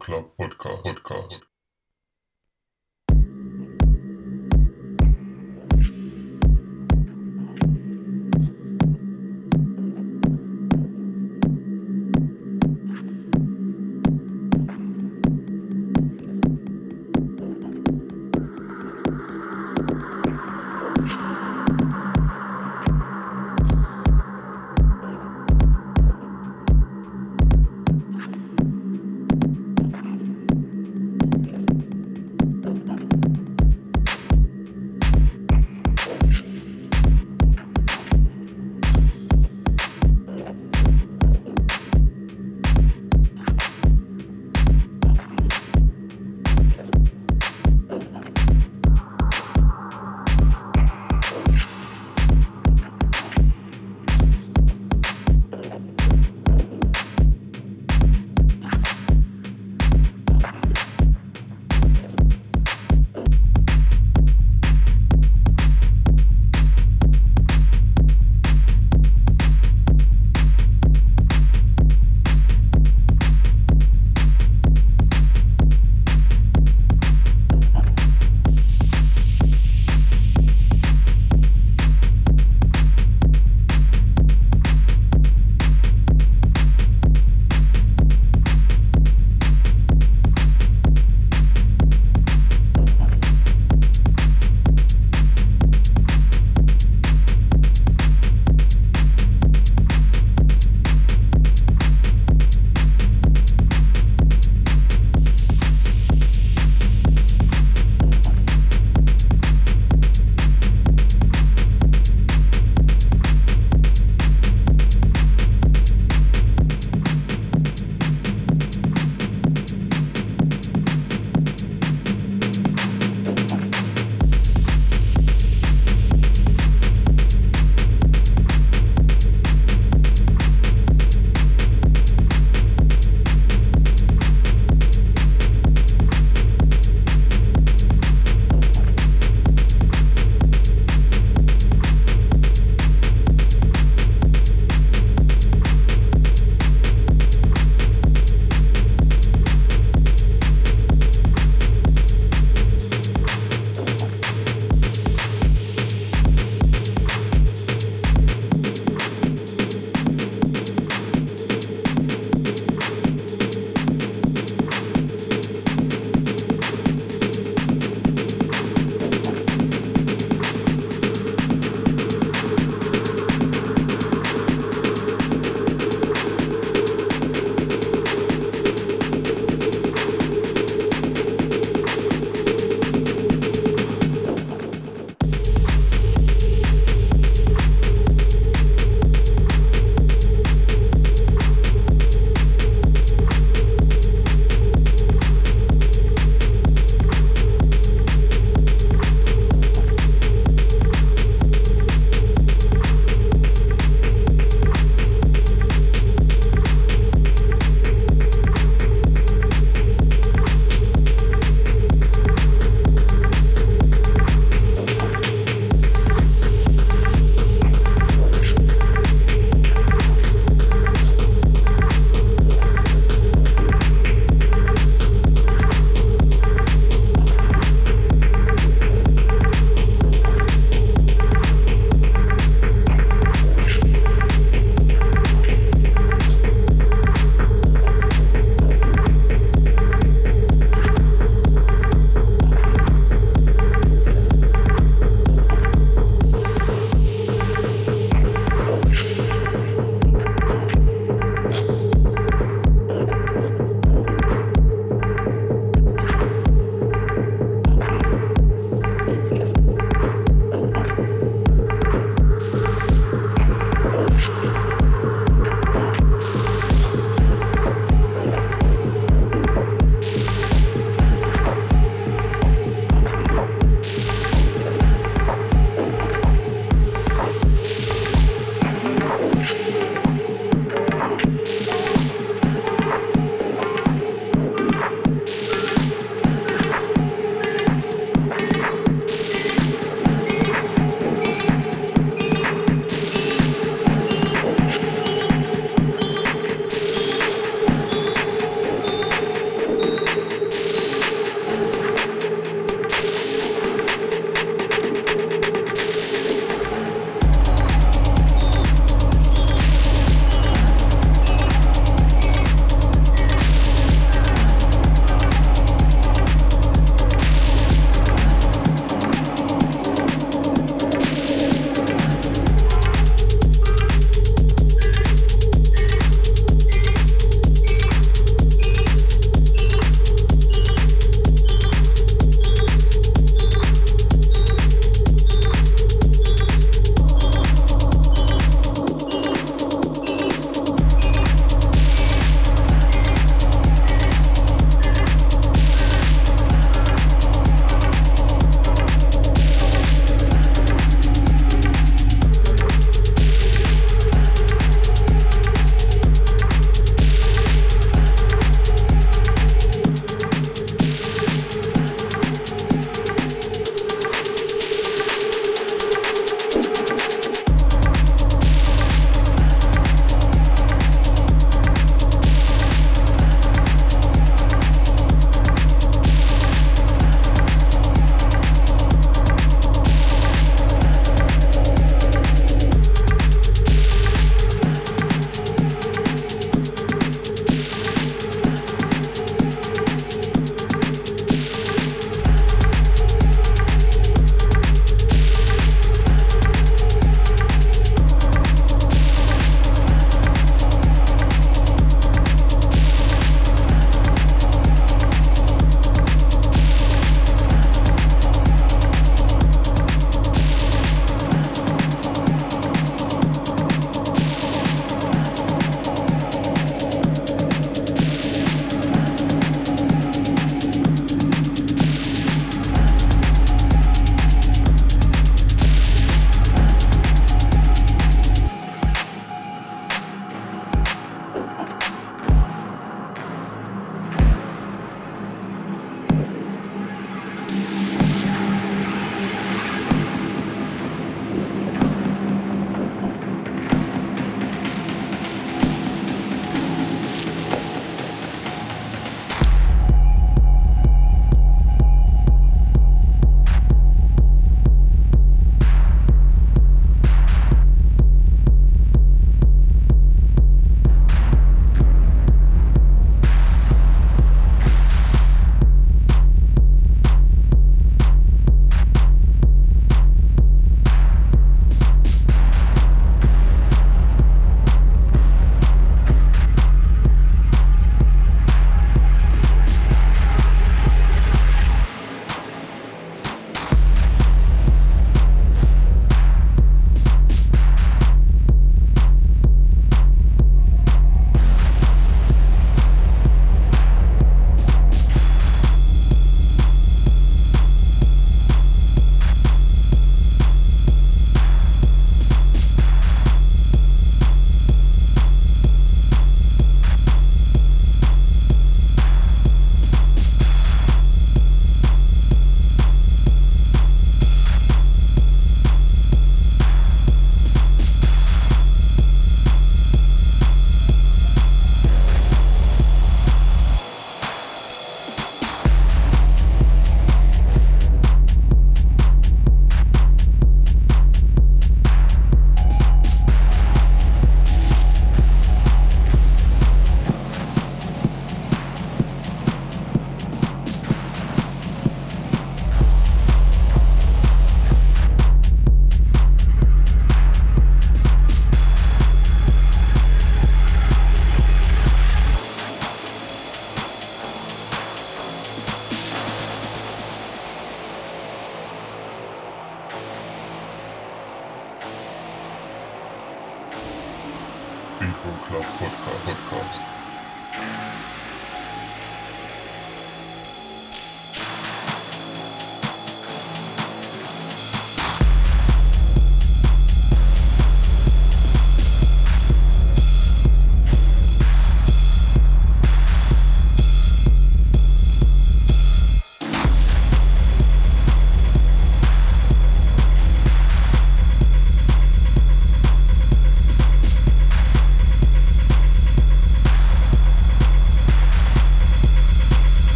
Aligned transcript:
Club 0.00 0.32
Podcast. 0.38 0.82
Podcast. 0.82 1.49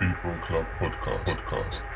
Beatball 0.00 0.40
Club 0.42 0.66
Podcast. 0.78 1.26
Podcast. 1.26 1.91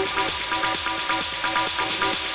Thank 0.00 0.14
you. 2.22 2.27